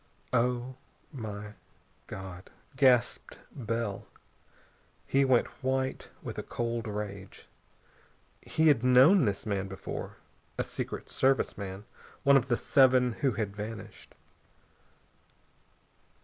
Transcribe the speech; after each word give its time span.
"Oh, 0.33 0.77
my 1.11 1.53
God!" 2.07 2.49
gasped 2.75 3.37
Bell. 3.51 4.07
He 5.05 5.23
went 5.23 5.45
white 5.61 6.09
with 6.23 6.39
a 6.39 6.41
cold 6.41 6.87
rage. 6.87 7.47
He'd 8.41 8.83
known 8.83 9.25
this 9.25 9.45
man 9.45 9.67
before. 9.67 10.17
A 10.57 10.63
Secret 10.63 11.07
Service 11.07 11.55
man 11.55 11.85
one 12.23 12.35
of 12.35 12.47
the 12.47 12.57
seven 12.57 13.11
who 13.21 13.33
had 13.33 13.55
vanished. 13.55 14.15